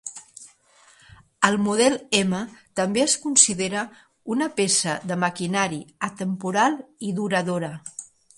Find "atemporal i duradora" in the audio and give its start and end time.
6.09-7.73